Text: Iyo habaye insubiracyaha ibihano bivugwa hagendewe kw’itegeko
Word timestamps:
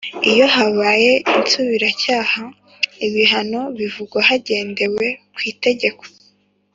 Iyo 0.31 0.45
habaye 0.55 1.11
insubiracyaha 1.37 2.41
ibihano 3.07 3.61
bivugwa 3.77 4.19
hagendewe 4.27 5.05
kw’itegeko 5.35 6.03